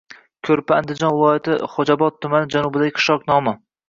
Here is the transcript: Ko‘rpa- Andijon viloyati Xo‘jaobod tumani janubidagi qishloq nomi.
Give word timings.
Ko‘rpa- 0.47 0.77
Andijon 0.83 1.11
viloyati 1.19 1.57
Xo‘jaobod 1.73 2.17
tumani 2.27 2.49
janubidagi 2.55 2.95
qishloq 2.97 3.29
nomi. 3.29 3.55